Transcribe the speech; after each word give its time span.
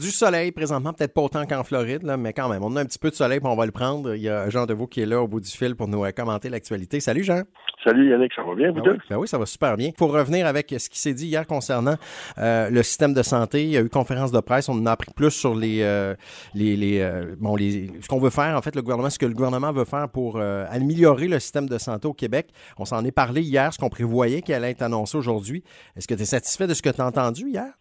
du 0.00 0.10
soleil 0.10 0.50
présentement, 0.50 0.92
peut-être 0.92 1.12
pas 1.12 1.20
autant 1.20 1.44
qu'en 1.46 1.62
Floride, 1.62 2.02
là, 2.02 2.16
mais 2.16 2.32
quand 2.32 2.48
même, 2.48 2.62
on 2.64 2.74
a 2.76 2.80
un 2.80 2.84
petit 2.86 2.98
peu 2.98 3.10
de 3.10 3.14
soleil, 3.14 3.38
puis 3.38 3.48
on 3.48 3.56
va 3.56 3.66
le 3.66 3.72
prendre. 3.72 4.14
Il 4.14 4.22
y 4.22 4.28
a 4.28 4.48
Jean 4.48 4.66
Deveau 4.66 4.86
qui 4.86 5.02
est 5.02 5.06
là 5.06 5.20
au 5.20 5.28
bout 5.28 5.40
du 5.40 5.50
fil 5.50 5.76
pour 5.76 5.88
nous 5.88 6.04
euh, 6.04 6.10
commenter 6.10 6.48
l'actualité. 6.48 7.00
Salut 7.00 7.22
Jean. 7.22 7.42
Salut 7.84 8.10
Yannick, 8.10 8.32
ça 8.34 8.42
va 8.42 8.54
bien, 8.54 8.68
vous 8.68 8.76
Ben 8.76 8.82
deux? 8.82 8.92
oui, 8.92 8.98
ben 9.08 9.16
oui, 9.16 9.28
ça 9.28 9.38
va 9.38 9.46
super 9.46 9.76
bien. 9.76 9.90
Pour 9.96 10.12
revenir 10.12 10.46
avec 10.46 10.74
ce 10.76 10.90
qui 10.90 10.98
s'est 10.98 11.14
dit 11.14 11.26
hier 11.28 11.46
concernant 11.46 11.96
euh, 12.38 12.68
le 12.68 12.82
système 12.82 13.14
de 13.14 13.22
santé, 13.22 13.64
il 13.64 13.70
y 13.70 13.76
a 13.78 13.80
eu 13.80 13.88
conférence 13.88 14.32
de 14.32 14.40
presse, 14.40 14.68
on 14.68 14.74
en 14.74 14.86
a 14.86 14.92
appris 14.92 15.12
plus 15.14 15.30
sur 15.30 15.54
les, 15.54 15.80
euh, 15.82 16.14
les, 16.54 16.76
les, 16.76 17.00
euh, 17.00 17.34
bon, 17.38 17.56
les 17.56 17.90
ce 18.02 18.08
qu'on 18.08 18.20
veut 18.20 18.30
faire, 18.30 18.56
en 18.56 18.62
fait, 18.62 18.74
le 18.76 18.82
gouvernement, 18.82 19.08
ce 19.08 19.18
que 19.18 19.26
le 19.26 19.32
gouvernement 19.34 19.72
veut 19.72 19.84
faire 19.86 20.08
pour 20.08 20.40
améliorer 20.40 21.28
le 21.28 21.38
système 21.38 21.68
de 21.68 21.78
santé 21.78 22.06
au 22.08 22.12
Québec. 22.14 22.48
On 22.78 22.84
s'en 22.84 23.04
est 23.04 23.12
parlé 23.12 23.42
hier, 23.42 23.72
ce 23.72 23.78
qu'on 23.78 23.88
prévoyait 23.88 24.42
qui 24.42 24.52
allait 24.52 24.70
être 24.70 24.82
annoncé 24.82 25.16
aujourd'hui. 25.16 25.62
Est-ce 25.96 26.06
que 26.06 26.14
tu 26.14 26.22
es 26.22 26.26
satisfait 26.26 26.66
de 26.66 26.74
ce 26.74 26.82
que 26.82 26.90
tu 26.90 27.00
as 27.00 27.06
entendu 27.06 27.48
hier? 27.48 27.72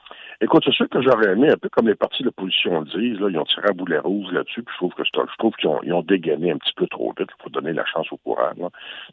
Écoute, 0.41 0.63
c'est 0.65 0.73
sûr 0.73 0.87
que 0.87 1.01
j'aurais 1.01 1.33
aimé, 1.33 1.49
un 1.49 1.57
peu 1.57 1.67
comme 1.67 1.89
les 1.89 1.95
partis 1.95 2.23
de 2.23 2.27
l'opposition 2.27 2.79
le 2.79 2.85
disent, 2.85 3.19
là, 3.19 3.27
ils 3.29 3.37
ont 3.37 3.43
tiré 3.43 3.67
à 3.67 3.73
boulet 3.73 3.99
rouge 3.99 4.31
là-dessus, 4.31 4.63
puis 4.63 4.73
je 4.73 4.77
trouve 4.77 4.93
que 4.93 5.03
je 5.03 5.37
trouve 5.37 5.53
qu'ils 5.55 5.67
ont, 5.67 5.81
ils 5.83 5.91
ont 5.91 6.01
dégainé 6.01 6.51
un 6.51 6.57
petit 6.57 6.71
peu 6.77 6.87
trop 6.87 7.13
vite 7.17 7.29
pour 7.39 7.49
donner 7.49 7.73
la 7.73 7.83
chance 7.83 8.09
au 8.13 8.17
courant. 8.17 8.51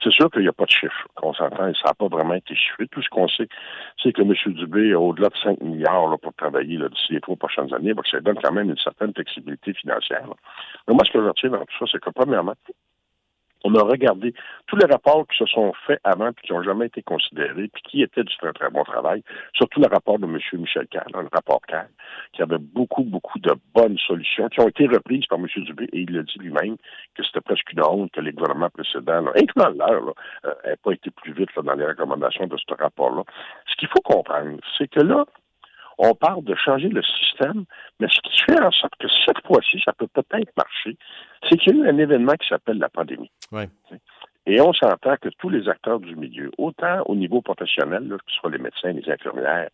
C'est 0.05 0.13
sûr 0.13 0.31
qu'il 0.31 0.43
n'y 0.43 0.49
a 0.49 0.53
pas 0.53 0.67
de 0.67 0.71
chiffre, 0.71 1.09
qu'on 1.17 1.35
s'entend, 1.35 1.75
ça 1.75 1.89
n'a 1.89 1.95
pas 1.95 2.07
vraiment 2.07 2.35
été 2.35 2.55
chiffré. 2.55 2.87
Tout 2.87 3.03
ce 3.03 3.09
qu'on 3.09 3.27
sait, 3.27 3.49
c'est 4.01 4.13
que 4.13 4.23
M. 4.23 4.35
Dubé 4.55 4.93
a 4.93 5.01
au-delà 5.01 5.29
de 5.29 5.37
5 5.37 5.61
milliards 5.63 6.11
là, 6.11 6.17
pour 6.17 6.33
travailler 6.35 6.79
d'ici 6.79 7.15
les 7.15 7.21
trois 7.21 7.35
prochaines 7.35 7.75
années, 7.75 7.93
donc 7.93 8.07
ça 8.07 8.21
donne 8.21 8.39
quand 8.41 8.53
même 8.53 8.71
une 8.71 8.79
certaine 8.79 9.13
flexibilité 9.13 9.73
financière. 9.75 10.29
là. 10.29 10.35
Mais 10.87 10.95
moi, 10.95 11.03
ce 11.05 11.11
que 11.11 11.21
je 11.21 11.27
retiens 11.27 11.51
dans 11.51 11.65
tout 11.65 11.79
ça, 11.81 11.87
c'est 11.91 12.01
que 12.01 12.11
premièrement, 12.11 12.55
on 13.67 13.75
a 13.75 13.83
regardé 13.83 14.33
tous 14.67 14.77
les 14.77 14.87
rapports 14.87 15.27
qui 15.27 15.37
se 15.37 15.47
sont 15.47 15.73
faits 15.87 16.01
avant 16.05 16.33
puis 16.33 16.47
qui 16.47 16.53
n'ont 16.53 16.63
jamais 16.63 16.87
été 16.87 17.03
considérés, 17.03 17.69
puis 17.69 17.83
qui 17.83 18.03
étaient 18.03 18.23
du 18.23 18.37
très, 18.37 18.53
très 18.53 18.71
bon 18.71 18.85
travail, 18.85 19.23
surtout 19.55 19.81
le 19.81 19.89
rapport 19.89 20.19
de 20.19 20.25
M. 20.25 20.39
Michel 20.61 20.87
Carr, 20.87 21.05
le 21.13 21.29
rapport 21.33 21.61
Carr, 21.67 21.87
qui 22.33 22.43
avait 22.43 22.59
beaucoup, 22.59 23.03
beaucoup 23.03 23.39
de 23.41 23.53
bonnes 23.75 23.99
solutions 23.99 24.49
qui 24.49 24.61
ont 24.61 24.69
été 24.69 24.87
reprises 24.87 25.27
par 25.27 25.39
M. 25.39 25.47
Dubé, 25.57 25.89
et 25.93 26.01
il 26.01 26.13
le 26.13 26.23
dit 26.23 26.39
lui-même 26.39 26.77
que 27.15 27.25
c'était 27.25 27.41
presque 27.41 27.73
une 27.73 27.83
honte 27.83 28.13
que 28.13 28.21
les 28.21 28.33
gouvernements 28.33 28.71
précédents, 28.71 29.23
là, 29.23 29.33
incluant 29.37 29.71
là, 29.71 30.01
euh, 30.45 30.55
n'aient 30.65 30.77
pas 30.77 30.93
été 30.93 31.11
plus 31.11 31.33
vite 31.33 31.51
dans 31.57 31.75
les 31.75 31.87
recommandations 31.87 32.47
de 32.47 32.57
ce 32.57 32.75
rapport-là. 32.75 33.25
Ce 33.67 33.75
qu'il 33.77 33.89
faut 33.89 34.03
comprendre, 34.03 34.59
c'est 34.79 34.89
que 34.89 35.01
là, 35.01 35.25
on 35.99 36.15
parle 36.15 36.45
de 36.45 36.55
changer 36.55 36.89
le 36.89 37.03
système, 37.03 37.65
mais 38.01 38.09
ce 38.11 38.21
qui 38.21 38.43
fait 38.43 38.61
en 38.61 38.71
sorte 38.71 38.95
que 39.01 39.09
cette 39.25 39.45
fois-ci, 39.47 39.81
ça 39.85 39.93
peut 39.93 40.09
peut-être 40.09 40.53
marcher, 40.57 40.97
c'est 41.49 41.57
qu'il 41.59 41.77
y 41.77 41.81
a 41.81 41.85
eu 41.85 41.89
un 41.89 41.99
événement 41.99 42.35
qui 42.35 42.49
s'appelle 42.49 42.79
la 42.79 42.89
pandémie. 42.89 43.31
Ouais. 43.53 43.69
Et 44.47 44.61
on 44.61 44.73
s'entend 44.73 45.17
que 45.21 45.29
tous 45.39 45.49
les 45.49 45.69
acteurs 45.69 45.99
du 45.99 46.15
milieu, 46.15 46.51
autant 46.57 47.03
au 47.07 47.17
niveau 47.17 47.43
professionnel, 47.43 48.07
là, 48.07 48.17
que 48.17 48.25
ce 48.29 48.37
soit 48.37 48.51
les 48.51 48.59
médecins, 48.59 48.93
les 48.93 49.11
infirmières, 49.11 49.69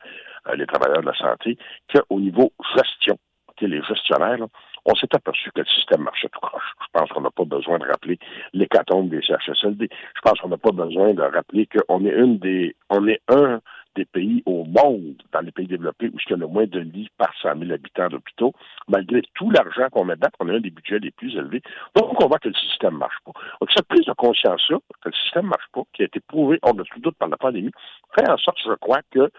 euh, 0.48 0.56
les 0.56 0.66
travailleurs 0.66 1.02
de 1.02 1.06
la 1.06 1.14
santé, 1.14 1.58
qu'au 1.92 2.20
niveau 2.20 2.52
gestion, 2.74 3.18
les 3.66 3.82
gestionnaires, 3.82 4.38
là, 4.38 4.46
on 4.84 4.94
s'est 4.94 5.14
aperçu 5.14 5.50
que 5.52 5.60
le 5.60 5.66
système 5.66 6.02
marchait 6.02 6.28
tout 6.28 6.40
croche. 6.40 6.72
Je 6.80 6.86
pense 6.92 7.08
qu'on 7.10 7.20
n'a 7.20 7.30
pas 7.30 7.44
besoin 7.44 7.78
de 7.78 7.84
rappeler 7.84 8.18
l'hécatombe 8.52 9.10
des 9.10 9.22
CHSLD. 9.22 9.88
Je 9.90 10.20
pense 10.22 10.40
qu'on 10.40 10.48
n'a 10.48 10.58
pas 10.58 10.72
besoin 10.72 11.14
de 11.14 11.22
rappeler 11.22 11.66
qu'on 11.66 12.04
est 12.04 12.14
une 12.14 12.38
des, 12.38 12.74
on 12.90 13.06
est 13.06 13.20
un 13.28 13.60
des 13.94 14.04
pays 14.04 14.42
au 14.46 14.64
monde, 14.64 15.21
dans 15.32 15.40
les 15.40 15.52
pays 15.52 15.66
développés, 15.66 16.08
où 16.08 16.16
il 16.18 16.30
y 16.30 16.34
a 16.34 16.36
le 16.36 16.46
moins 16.46 16.66
de 16.66 16.78
lits 16.80 17.08
par 17.18 17.32
100 17.40 17.58
000 17.58 17.72
habitants 17.72 18.08
d'hôpitaux, 18.08 18.52
malgré 18.88 19.22
tout 19.34 19.50
l'argent 19.50 19.88
qu'on 19.90 20.04
met 20.04 20.16
dedans, 20.16 20.28
on 20.40 20.48
a 20.48 20.52
un 20.54 20.60
des 20.60 20.70
budgets 20.70 20.98
les 20.98 21.10
plus 21.10 21.34
élevés. 21.36 21.62
Donc, 21.96 22.22
on 22.22 22.28
voit 22.28 22.38
que 22.38 22.48
le 22.48 22.54
système 22.54 22.96
marche 22.96 23.16
pas. 23.24 23.32
Donc, 23.60 23.70
cette 23.74 23.86
prise 23.88 24.04
de 24.06 24.12
conscience-là, 24.12 24.78
que 25.02 25.08
le 25.08 25.14
système 25.14 25.46
marche 25.46 25.66
pas, 25.72 25.82
qui 25.92 26.02
a 26.02 26.06
été 26.06 26.20
prouvé 26.20 26.58
hors 26.62 26.74
de 26.74 26.84
tout 26.84 27.00
doute 27.00 27.16
par 27.18 27.28
la 27.28 27.36
pandémie, 27.36 27.72
fait 28.18 28.28
en 28.30 28.36
sorte, 28.36 28.58
je 28.64 28.74
crois, 28.74 29.00
que 29.10 29.30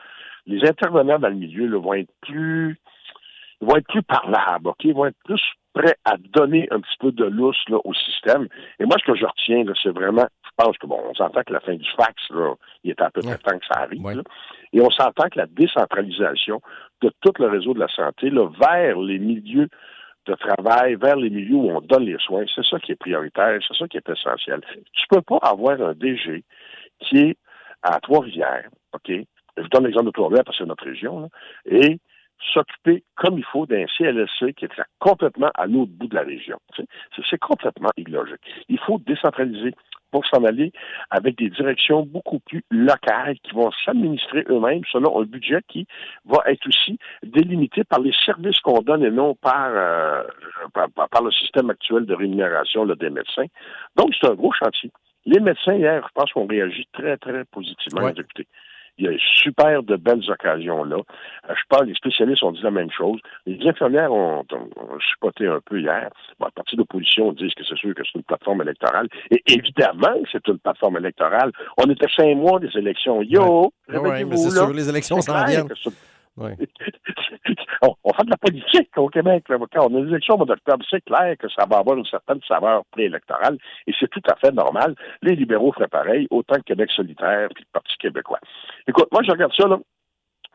les 0.46 0.62
intervenants 0.68 1.20
dans 1.20 1.30
le 1.30 1.36
milieu 1.36 1.68
là, 1.68 1.80
vont 1.80 1.94
être 1.94 2.12
plus 2.22 2.78
ils 3.62 3.68
vont 3.68 3.78
être 3.78 3.88
plus 3.88 4.04
parlables, 4.04 4.68
OK? 4.68 4.84
Ils 4.84 4.94
vont 4.94 5.06
être 5.06 5.18
plus 5.24 5.42
prêts 5.74 5.96
à 6.04 6.16
donner 6.18 6.68
un 6.72 6.82
petit 6.82 6.98
peu 7.00 7.14
de 7.14 7.24
lousse 7.24 7.64
là, 7.70 7.78
au 7.86 7.94
système. 7.94 8.48
Et 8.80 8.84
moi, 8.86 8.98
ce 9.00 9.10
que 9.10 9.18
je 9.18 9.26
retiens, 9.26 9.64
c'est 9.82 9.90
vraiment, 9.90 10.28
je 10.44 10.50
pense 10.58 10.78
que 10.78 10.86
bon, 10.86 11.00
on 11.10 11.14
s'entend 11.14 11.42
que 11.44 11.54
la 11.54 11.62
fin 11.62 11.74
du 11.74 11.90
fax, 11.96 12.14
là, 12.32 12.56
il 12.84 12.92
est 12.92 13.02
à 13.02 13.10
peu 13.10 13.22
près 13.22 13.32
Ouais. 13.32 13.38
temps 13.38 13.58
que 13.58 13.66
ça 13.66 13.80
arrive. 13.80 14.04
Ouais. 14.04 14.16
là. 14.16 14.24
Et 14.74 14.82
on 14.82 14.90
s'entend 14.90 15.30
que 15.30 15.40
la 15.40 15.46
décentralisation 15.46 16.62
de 17.02 17.12
tout 17.22 17.34
le 17.40 17.48
réseau 17.48 17.74
de 17.74 17.80
la 17.80 17.88
santé 17.88 18.30
vers 18.30 19.00
les 19.00 19.20
milieux 19.20 19.70
de 20.26 20.34
travail, 20.36 20.96
vers 20.96 21.16
les 21.16 21.30
milieux 21.30 21.56
où 21.56 21.70
on 21.70 21.82
donne 21.82 22.06
les 22.06 22.18
soins, 22.20 22.46
c'est 22.56 22.66
ça 22.66 22.80
qui 22.80 22.94
est 22.94 22.96
prioritaire, 22.96 23.60
c'est 23.68 23.78
ça 23.78 23.88
qui 23.88 23.98
est 23.98 24.10
essentiel. 24.10 24.62
Tu 24.94 25.06
peux 25.10 25.22
pas 25.22 25.38
avoir 25.42 25.82
un 25.82 25.94
DG 25.94 26.44
qui 27.00 27.18
est 27.18 27.38
à 27.82 28.00
Trois-Rivières, 28.00 28.70
OK? 28.94 29.10
Je 29.10 29.62
vous 29.62 29.68
donne 29.68 29.86
l'exemple 29.86 30.08
de 30.08 30.12
Trois-Rivières 30.12 30.46
parce 30.46 30.58
que 30.58 30.64
c'est 30.64 30.68
notre 30.68 30.86
région, 30.86 31.20
là, 31.20 31.28
et 31.66 32.00
s'occuper 32.54 33.04
comme 33.16 33.38
il 33.38 33.46
faut 33.46 33.66
d'un 33.66 33.86
CLSC 33.98 34.54
qui 34.56 34.66
est 34.66 34.82
complètement 35.00 35.52
à 35.56 35.66
l'autre 35.66 35.92
bout 35.92 36.08
de 36.08 36.16
la 36.16 36.24
région. 36.24 36.58
C'est 37.30 37.40
complètement 37.40 37.92
illogique. 37.96 38.42
Il 38.70 38.80
faut 38.80 39.00
décentraliser 39.00 39.74
pour 40.14 40.26
s'en 40.28 40.44
aller 40.44 40.72
avec 41.10 41.40
des 41.40 41.50
directions 41.50 42.04
beaucoup 42.04 42.38
plus 42.40 42.64
locales 42.70 43.36
qui 43.42 43.52
vont 43.54 43.72
s'administrer 43.84 44.46
eux-mêmes 44.48 44.84
selon 44.92 45.20
un 45.20 45.26
budget 45.26 45.62
qui 45.68 45.88
va 46.24 46.44
être 46.46 46.68
aussi 46.68 47.00
délimité 47.24 47.84
par 47.84 48.00
les 48.00 48.14
services 48.24 48.60
qu'on 48.60 48.84
donne 48.84 49.04
et 49.04 49.10
non 49.10 49.34
par, 49.34 49.72
euh, 49.72 50.22
par, 50.74 51.24
le 51.24 51.32
système 51.32 51.72
actuel 51.72 52.06
de 52.06 52.14
rémunération 52.14 52.86
là, 52.86 52.94
des 52.94 53.10
médecins. 53.10 53.48
Donc, 53.96 54.12
c'est 54.22 54.30
un 54.30 54.36
gros 54.36 54.54
chantier. 54.54 54.92
Les 55.26 55.40
médecins, 55.40 55.74
hier, 55.74 56.06
je 56.08 56.12
pense 56.14 56.32
qu'on 56.32 56.46
réagit 56.46 56.88
très, 56.94 57.18
très 57.18 57.44
positivement. 57.46 58.04
Ouais. 58.04 58.14
Écoutez, 58.16 58.46
il 58.98 59.06
y 59.06 59.08
a 59.08 59.18
super 59.42 59.84
de 59.84 59.96
belles 59.96 60.30
occasions 60.30 60.84
là. 60.84 60.98
Euh, 60.98 61.54
Je 61.56 61.62
parle, 61.70 61.88
les 61.88 61.96
spécialistes 61.96 62.44
ont 62.44 62.52
dit 62.52 62.62
la 62.62 62.72
même 62.72 62.92
chose. 62.92 63.20
Les 63.46 63.60
infirmières 63.68 64.12
ont, 64.12 64.40
ont, 64.40 65.00
chipoté 65.00 65.48
un 65.48 65.60
peu 65.66 65.80
hier. 65.80 66.10
Bon, 66.40 66.46
le 66.46 66.52
parti 66.52 66.76
d'opposition 66.76 67.32
disent 67.34 67.54
que 67.56 67.64
c'est 67.68 67.78
sûr 67.78 67.94
que 67.96 68.04
c'est 68.04 68.20
une 68.20 68.24
plateforme 68.24 68.62
électorale. 68.62 69.08
Et 69.32 69.42
évidemment 69.48 70.22
que 70.24 70.30
c'est 70.32 70.48
une 70.48 70.60
plateforme 70.60 70.98
électorale. 70.98 71.52
On 71.78 71.90
était 71.90 72.08
cinq 72.16 72.36
mois 72.36 72.60
des 72.60 72.70
élections. 72.76 73.22
Yo! 73.24 73.74
Ouais, 73.90 73.98
ouais, 73.98 74.26
mais 74.26 74.38
c'est 74.38 74.52
sûr, 74.52 74.72
les 74.72 74.90
élections 74.90 75.22
s'en 75.22 75.44
viennent. 75.46 75.68
on, 77.82 77.96
on 78.04 78.14
fait 78.14 78.24
de 78.24 78.30
la 78.32 78.38
politique 78.38 78.90
au 78.98 79.08
Québec. 79.08 79.44
Là. 79.50 79.58
Quand 79.72 79.90
on 79.90 79.98
a 79.98 80.02
des 80.02 80.10
élections 80.10 80.36
au 80.36 80.38
mois 80.38 80.48
d'octobre, 80.48 80.84
c'est 80.90 81.04
clair 81.04 81.36
que 81.38 81.48
ça 81.50 81.66
va 81.70 81.78
avoir 81.78 81.98
une 81.98 82.06
certaine 82.06 82.40
saveur 82.48 82.84
préélectorale 82.92 83.58
et 83.88 83.94
c'est 84.00 84.10
tout 84.10 84.22
à 84.32 84.36
fait 84.38 84.52
normal. 84.52 84.96
Les 85.22 85.36
libéraux 85.36 85.72
feraient 85.74 85.88
pareil, 85.88 86.28
autant 86.32 86.56
que 86.56 86.62
Québec 86.62 86.92
solitaire 86.92 87.50
puis 87.54 87.64
le 87.64 87.70
Parti 87.72 87.96
québécois. 87.98 88.40
Écoute, 88.88 89.10
moi, 89.12 89.22
je 89.24 89.32
regarde 89.32 89.54
ça, 89.56 89.68
là, 89.68 89.78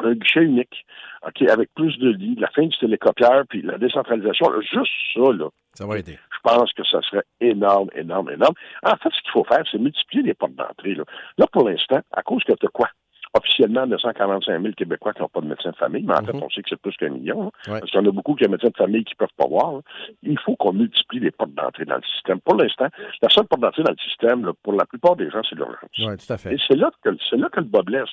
un 0.01 0.15
guichet 0.15 0.43
unique, 0.43 0.85
OK, 1.27 1.43
avec 1.43 1.75
plus 1.75 1.99
de 1.99 2.11
lits, 2.11 2.37
la 2.39 2.49
fin 2.51 2.63
du 2.67 2.77
télécopieur 2.79 3.45
puis 3.49 3.63
la 3.63 3.79
décentralisation, 3.79 4.49
là, 4.51 4.61
juste 4.61 4.93
ça, 5.15 5.33
là, 5.33 5.49
Ça 5.75 5.87
va 5.87 5.99
aider. 5.99 6.19
je 6.33 6.39
pense 6.43 6.73
que 6.73 6.85
ça 6.85 7.01
serait 7.03 7.25
énorme, 7.41 7.89
énorme, 7.95 8.31
énorme. 8.31 8.55
En 8.85 8.97
fait, 8.97 9.11
ce 9.11 9.23
qu'il 9.23 9.33
faut 9.33 9.45
faire, 9.45 9.65
c'est 9.71 9.79
multiplier 9.79 10.23
les 10.23 10.35
portes 10.35 10.55
d'entrée. 10.55 10.95
Là. 10.95 11.05
là, 11.37 11.47
pour 11.53 11.69
l'instant, 11.69 12.01
à 12.13 12.23
cause 12.23 12.45
que 12.45 12.53
tu 12.53 12.67
as 12.67 12.71
quoi? 12.71 12.89
Officiellement, 13.35 13.87
245 13.87 14.63
000 14.63 14.75
Québécois 14.75 15.13
qui 15.13 15.21
n'ont 15.23 15.29
pas 15.29 15.41
de 15.41 15.47
médecin 15.47 15.71
de 15.71 15.77
famille, 15.77 16.03
mais 16.03 16.15
en 16.15 16.25
fait, 16.25 16.33
Mhm. 16.33 16.43
on 16.45 16.51
sait 16.51 16.63
que 16.63 16.69
c'est 16.71 16.81
plus 16.81 16.97
qu'un 16.97 17.11
million. 17.11 17.43
hein, 17.45 17.51
Ouais. 17.73 17.81
Parce 17.81 17.91
qu'il 17.91 18.01
y 18.01 18.03
en 18.03 18.09
a 18.09 18.13
beaucoup 18.13 18.35
qui 18.35 18.45
ont 18.45 18.49
un 18.49 18.53
médecin 18.53 18.69
de 18.69 18.77
famille 18.77 19.05
qui 19.05 19.15
ne 19.15 19.19
peuvent 19.27 19.37
pas 19.37 19.47
voir. 19.47 19.73
là. 19.75 19.81
Il 20.23 20.39
faut 20.41 20.57
qu'on 20.57 20.73
multiplie 20.73 21.21
les 21.21 21.31
portes 21.31 21.53
d'entrée 21.55 21.85
dans 21.85 21.97
le 21.97 22.03
système. 22.03 22.41
Pour 22.41 22.57
l'instant, 22.57 22.87
la 23.23 23.29
seule 23.29 23.47
porte 23.47 23.61
d'entrée 23.63 23.83
dans 23.83 23.93
le 23.93 23.99
système, 24.09 24.45
là, 24.47 24.53
pour 24.63 24.73
la 24.73 24.87
plupart 24.87 25.17
des 25.17 25.31
gens, 25.31 25.43
c'est 25.49 25.57
l'urgence. 25.57 25.77
Oui, 25.99 26.17
tout 26.17 26.33
à 26.33 26.39
fait. 26.39 26.55
Et 26.55 26.59
c'est 26.67 26.77
là 26.77 26.91
que 27.03 27.11
c'est 27.29 27.37
là 27.37 27.49
que 27.51 27.61
le 27.61 27.67
bas 27.67 27.83
blesse. 27.83 28.09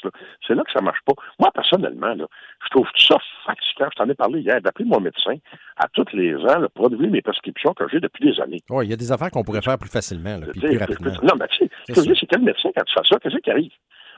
C'est 0.45 0.55
là 0.55 0.63
que 0.63 0.71
ça 0.71 0.81
marche 0.81 0.99
pas. 1.05 1.13
Moi, 1.39 1.49
personnellement, 1.53 2.13
là, 2.13 2.25
je 2.65 2.69
trouve 2.69 2.87
ça 2.97 3.17
fatigant. 3.45 3.89
Je 3.93 4.03
t'en 4.03 4.09
ai 4.09 4.15
parlé 4.15 4.41
hier, 4.41 4.61
d'appeler 4.61 4.85
mon 4.85 4.99
médecin 4.99 5.35
à 5.77 5.87
tous 5.93 6.05
les 6.13 6.35
ans 6.35 6.59
là, 6.59 6.67
pour 6.73 6.85
renouveler 6.85 7.09
mes 7.09 7.21
prescriptions 7.21 7.73
que 7.73 7.85
j'ai 7.89 7.99
depuis 7.99 8.31
des 8.31 8.39
années. 8.41 8.59
Oui, 8.69 8.85
il 8.87 8.89
y 8.89 8.93
a 8.93 8.97
des 8.97 9.11
affaires 9.11 9.31
qu'on 9.31 9.43
pourrait 9.43 9.61
faire 9.61 9.77
plus 9.77 9.89
facilement, 9.89 10.37
là, 10.37 10.47
puis 10.51 10.59
Tu 10.61 10.67
plus 10.67 10.77
rapidement. 10.77 11.11
Non, 11.23 11.33
mais 11.39 11.47
tu 11.47 11.65
sais, 11.93 12.01
c'est 12.19 12.25
quel 12.27 12.41
médecin, 12.41 12.69
quand 12.75 12.83
tu 12.83 12.93
fais 12.93 13.01
ça, 13.07 13.19
qu'est-ce 13.19 13.37
qui 13.37 13.51
arrive? 13.51 13.71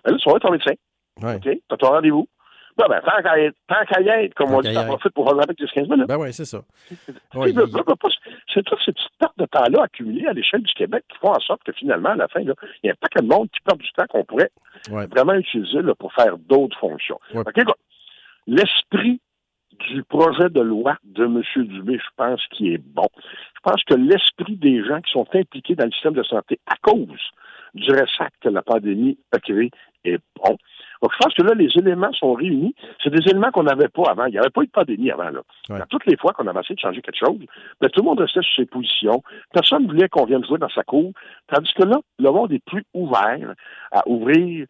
Ben 0.07 0.13
là, 0.13 0.17
tu 0.17 0.25
vas 0.29 0.31
voir 0.31 0.39
ton 0.41 0.51
médecin. 0.51 0.73
Ouais. 1.21 1.35
OK? 1.35 1.41
Tu 1.43 1.61
as 1.69 1.77
ton 1.77 1.87
rendez-vous. 1.89 2.27
Ben, 2.77 2.85
ben, 2.89 3.01
tant 3.01 3.21
qu'à 3.89 4.01
y 4.01 4.07
être, 4.07 4.33
comme 4.35 4.49
Tant 4.49 4.57
on 4.57 4.61
dit, 4.61 4.67
qu'à 4.67 4.71
y 4.71 4.75
ça 4.75 4.81
être. 4.83 4.87
profite 4.87 5.13
pour 5.13 5.25
revenir 5.25 5.43
avec 5.45 5.57
10-15 5.59 5.89
minutes. 5.89 6.07
Ben 6.07 6.17
oui, 6.17 6.31
c'est 6.31 6.45
ça. 6.45 6.59
Ouais, 7.33 7.49
il- 7.49 7.55
pas, 7.55 7.63
C'est 8.53 8.63
toutes 8.63 8.79
ces 8.85 8.93
petites 8.93 9.17
pertes 9.19 9.37
de 9.37 9.45
temps-là 9.47 9.83
accumulées 9.83 10.27
à 10.27 10.33
l'échelle 10.33 10.61
du 10.61 10.71
Québec 10.73 11.03
qui 11.09 11.17
font 11.17 11.31
en 11.31 11.39
sorte 11.39 11.63
que 11.63 11.71
finalement, 11.73 12.09
à 12.09 12.15
la 12.15 12.27
fin, 12.27 12.39
il 12.39 12.47
y 12.83 12.89
a 12.89 12.91
un 12.91 12.95
paquet 13.01 13.21
de 13.21 13.27
monde 13.27 13.49
qui 13.49 13.59
perd 13.61 13.79
du 13.79 13.91
temps 13.93 14.05
qu'on 14.07 14.23
pourrait 14.23 14.51
Ouais. 14.91 15.07
vraiment 15.07 15.33
utiliser 15.33 15.81
là, 15.81 15.95
pour 15.95 16.13
faire 16.13 16.37
d'autres 16.37 16.77
fonctions. 16.79 17.19
Ouais. 17.33 17.43
L'esprit 18.45 19.19
du 19.89 20.03
projet 20.03 20.49
de 20.49 20.61
loi 20.61 20.97
de 21.03 21.25
M. 21.25 21.41
Dubé, 21.67 21.97
je 21.97 22.09
pense 22.15 22.41
qu'il 22.51 22.73
est 22.73 22.77
bon. 22.83 23.07
Je 23.57 23.71
pense 23.71 23.83
que 23.83 23.95
l'esprit 23.95 24.55
des 24.55 24.83
gens 24.83 25.01
qui 25.01 25.11
sont 25.11 25.27
impliqués 25.33 25.75
dans 25.75 25.85
le 25.85 25.91
système 25.91 26.13
de 26.13 26.23
santé 26.23 26.59
à 26.67 26.75
cause 26.81 27.19
du 27.73 27.91
ressac 27.91 28.33
que 28.41 28.49
la 28.49 28.61
pandémie 28.61 29.17
a 29.31 29.39
créé 29.39 29.71
est 30.03 30.19
bon. 30.35 30.57
Donc, 31.01 31.11
je 31.11 31.17
pense 31.17 31.33
que 31.33 31.43
là, 31.43 31.53
les 31.53 31.69
éléments 31.75 32.11
sont 32.13 32.33
réunis. 32.33 32.73
C'est 33.03 33.09
des 33.09 33.29
éléments 33.29 33.51
qu'on 33.51 33.63
n'avait 33.63 33.89
pas 33.89 34.03
avant. 34.09 34.25
Il 34.25 34.31
n'y 34.31 34.39
avait 34.39 34.49
pas 34.49 34.61
eu 34.61 34.67
de 34.67 34.71
pandémie 34.71 35.11
avant. 35.11 35.29
Là. 35.29 35.41
Ouais. 35.69 35.79
Toutes 35.89 36.05
les 36.05 36.17
fois 36.17 36.33
qu'on 36.33 36.47
avait 36.47 36.59
essayé 36.61 36.75
de 36.75 36.79
changer 36.79 37.01
quelque 37.01 37.19
chose, 37.19 37.39
ben, 37.79 37.89
tout 37.89 38.01
le 38.01 38.05
monde 38.05 38.19
restait 38.19 38.41
sur 38.41 38.55
ses 38.55 38.65
positions. 38.65 39.21
Personne 39.53 39.83
ne 39.83 39.87
voulait 39.87 40.09
qu'on 40.09 40.25
vienne 40.25 40.45
jouer 40.45 40.57
dans 40.57 40.69
sa 40.69 40.83
cour. 40.83 41.11
Tandis 41.47 41.71
que 41.73 41.83
là, 41.83 41.97
le 42.19 42.31
monde 42.31 42.51
est 42.51 42.63
plus 42.65 42.83
ouvert 42.93 43.53
à 43.91 44.07
ouvrir 44.07 44.65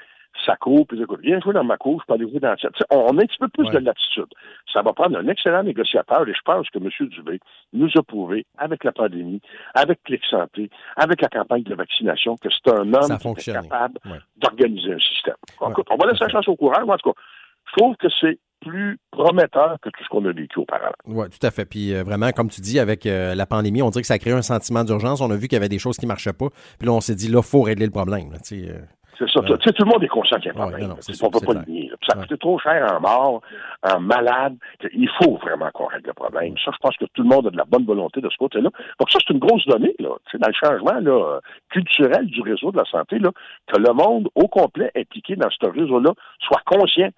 ça 0.45 0.55
court, 0.55 0.85
puis 0.87 1.01
écoute, 1.01 1.19
viens 1.21 1.39
jouer 1.39 1.53
dans 1.53 1.63
ma 1.63 1.77
cour, 1.77 2.01
je 2.01 2.05
peux 2.05 2.13
aller 2.13 2.29
jouer 2.29 2.39
dans 2.39 2.55
tienne. 2.55 2.71
On 2.91 3.17
a 3.17 3.23
un 3.23 3.25
petit 3.25 3.37
peu 3.39 3.47
plus 3.47 3.69
de 3.69 3.79
latitude. 3.79 4.27
Ça 4.71 4.81
va 4.81 4.93
prendre 4.93 5.17
un 5.17 5.27
excellent 5.27 5.63
négociateur, 5.63 6.27
et 6.27 6.33
je 6.33 6.41
pense 6.45 6.69
que 6.69 6.79
M. 6.79 6.89
Dubé 7.09 7.39
nous 7.73 7.89
a 7.95 8.03
prouvé, 8.03 8.45
avec 8.57 8.83
la 8.83 8.91
pandémie, 8.91 9.41
avec 9.73 10.03
Clic 10.03 10.21
Santé, 10.29 10.69
avec 10.95 11.21
la 11.21 11.29
campagne 11.29 11.63
de 11.63 11.75
vaccination, 11.75 12.35
que 12.35 12.49
c'est 12.49 12.71
un 12.71 12.93
homme 12.93 13.35
qui 13.35 13.49
est 13.49 13.53
capable 13.53 13.99
d'organiser 14.37 14.93
un 14.93 14.99
système. 14.99 15.35
Écoute, 15.69 15.87
on 15.89 15.97
va 15.97 16.11
laisser 16.11 16.23
la 16.23 16.29
chance 16.29 16.47
au 16.47 16.55
courant. 16.55 16.81
En 16.87 16.97
tout 16.97 17.11
cas, 17.11 17.19
je 17.65 17.81
trouve 17.81 17.95
que 17.97 18.07
c'est 18.21 18.39
plus 18.61 18.99
prometteur 19.11 19.77
que 19.81 19.89
tout 19.89 20.03
ce 20.03 20.09
qu'on 20.09 20.25
a 20.25 20.31
vécu 20.31 20.59
auparavant. 20.59 20.95
Oui, 21.05 21.27
tout 21.29 21.45
à 21.45 21.51
fait. 21.51 21.65
Puis 21.65 21.93
euh, 21.93 22.03
vraiment, 22.03 22.31
comme 22.31 22.49
tu 22.49 22.61
dis, 22.61 22.79
avec 22.79 23.05
euh, 23.05 23.35
la 23.35 23.45
pandémie, 23.45 23.81
on 23.81 23.89
dirait 23.89 24.01
que 24.01 24.07
ça 24.07 24.15
a 24.15 24.19
créé 24.19 24.33
un 24.33 24.41
sentiment 24.41 24.83
d'urgence. 24.83 25.21
On 25.21 25.29
a 25.29 25.35
vu 25.35 25.47
qu'il 25.47 25.53
y 25.53 25.57
avait 25.57 25.69
des 25.69 25.79
choses 25.79 25.97
qui 25.97 26.05
ne 26.05 26.09
marchaient 26.09 26.33
pas. 26.33 26.47
Puis 26.79 26.87
là, 26.87 26.93
on 26.93 27.01
s'est 27.01 27.15
dit, 27.15 27.29
là, 27.29 27.39
il 27.43 27.47
faut 27.47 27.61
régler 27.61 27.85
le 27.85 27.91
problème. 27.91 28.33
Euh, 28.33 28.79
c'est 29.17 29.29
ça. 29.29 29.41
tout 29.41 29.83
le 29.83 29.91
monde 29.91 30.03
est 30.03 30.07
conscient 30.07 30.37
qu'il 30.37 30.47
y 30.47 30.49
a 30.49 30.51
un 30.51 30.69
problème. 30.69 30.91
on 30.91 31.25
ne 31.25 31.31
peut 31.31 31.45
pas 31.45 31.53
le 31.53 31.71
nier. 31.71 31.91
Ça 32.07 32.17
a 32.17 32.21
coûté 32.21 32.37
trop 32.37 32.59
cher 32.59 32.87
en 32.93 33.01
mort, 33.01 33.41
en 33.83 33.99
malade. 33.99 34.55
Il 34.93 35.09
faut 35.21 35.37
vraiment 35.37 35.69
qu'on 35.73 35.85
règle 35.85 36.07
le 36.07 36.13
problème. 36.13 36.55
Ça, 36.63 36.71
je 36.71 36.77
pense 36.81 36.95
que 36.97 37.05
tout 37.13 37.23
le 37.23 37.29
monde 37.29 37.47
a 37.47 37.49
de 37.49 37.57
la 37.57 37.65
bonne 37.65 37.85
volonté 37.85 38.21
de 38.21 38.29
ce 38.29 38.37
côté-là. 38.37 38.69
Donc 38.99 39.09
ça, 39.09 39.19
c'est 39.19 39.33
une 39.33 39.39
grosse 39.39 39.65
donnée 39.65 39.95
là, 39.99 40.09
dans 40.33 40.47
le 40.47 40.53
changement 40.53 40.99
là, 40.99 41.39
culturel 41.71 42.27
du 42.27 42.41
réseau 42.41 42.71
de 42.71 42.77
la 42.77 42.85
santé, 42.85 43.19
là, 43.19 43.31
que 43.67 43.79
le 43.79 43.93
monde 43.93 44.29
au 44.35 44.47
complet 44.47 44.91
impliqué 44.95 45.35
dans 45.35 45.49
ce 45.49 45.65
réseau-là 45.65 46.11
soit 46.39 46.61
conscient 46.65 47.09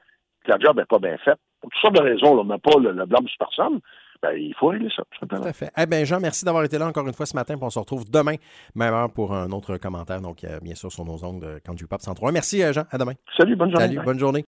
que 0.45 0.51
la 0.51 0.57
job 0.59 0.77
n'est 0.77 0.85
pas 0.85 0.99
bien 0.99 1.17
faite. 1.17 1.39
Pour 1.61 1.69
toutes 1.71 1.81
sortes 1.81 1.95
de 1.95 2.01
raisons, 2.01 2.39
on 2.39 2.45
n'a 2.45 2.57
pas 2.57 2.79
le, 2.79 3.05
blâme 3.05 3.27
sur 3.27 3.37
personne. 3.37 3.79
Ben, 4.21 4.31
il 4.33 4.53
faut 4.59 4.67
régler 4.67 4.89
ça. 4.95 5.03
Tout 5.19 5.35
à 5.35 5.53
fait. 5.53 5.71
Eh 5.77 5.85
bien, 5.85 6.03
Jean, 6.03 6.19
merci 6.19 6.43
d'avoir 6.45 6.63
été 6.63 6.77
là 6.77 6.87
encore 6.87 7.07
une 7.07 7.13
fois 7.13 7.25
ce 7.25 7.35
matin. 7.35 7.55
on 7.61 7.69
se 7.69 7.79
retrouve 7.79 8.09
demain, 8.09 8.35
même 8.75 8.93
heure, 8.93 9.11
pour 9.11 9.33
un 9.33 9.49
autre 9.51 9.77
commentaire. 9.77 10.21
Donc, 10.21 10.45
bien 10.61 10.75
sûr, 10.75 10.91
sur 10.91 11.05
nos 11.05 11.23
ongles 11.23 11.45
de 11.45 11.59
Candy 11.65 11.85
Pop 11.85 12.01
103. 12.01 12.31
Merci, 12.31 12.61
euh, 12.63 12.73
Jean. 12.73 12.83
À 12.91 12.97
demain. 12.97 13.13
Salut, 13.37 13.55
bonne 13.55 13.71
journée. 13.71 13.87
Salut, 13.87 14.05
bonne 14.05 14.19
journée. 14.19 14.45